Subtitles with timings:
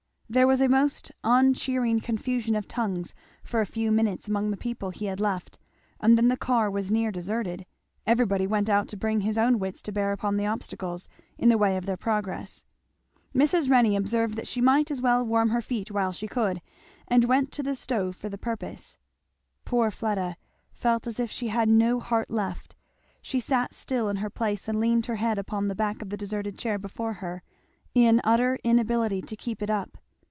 [0.33, 3.13] There was a most uncheering confusion of tongues
[3.43, 5.59] for a few minutes among the people he had left,
[5.99, 7.65] and then the car was near deserted;
[8.07, 11.57] everybody went out to bring his own wits to bear upon the obstacles in the
[11.57, 12.63] way of their progress.
[13.35, 13.69] Mrs.
[13.69, 16.61] Renney observed that she might as well warm her feet while she could,
[17.09, 18.97] and went to the stove for the purpose.
[19.65, 20.37] Poor Fleda
[20.73, 22.73] felt as if she had no heart left.
[23.21, 26.15] She sat still in her place and leaned her head upon the back of the
[26.15, 27.43] deserted chair before her,
[27.93, 29.97] in utter inability to keep it up.